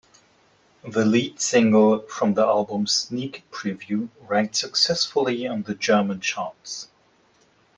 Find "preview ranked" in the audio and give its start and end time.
3.51-4.55